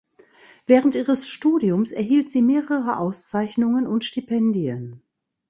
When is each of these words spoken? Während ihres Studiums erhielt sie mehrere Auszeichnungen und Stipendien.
Während 0.65 0.95
ihres 0.95 1.27
Studiums 1.29 1.91
erhielt 1.91 2.31
sie 2.31 2.41
mehrere 2.41 2.97
Auszeichnungen 2.97 3.85
und 3.85 4.03
Stipendien. 4.03 5.03